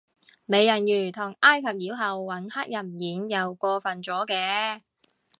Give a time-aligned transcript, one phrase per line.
[0.47, 4.81] 美人魚同埃及妖后搵黑人演又過份咗嘅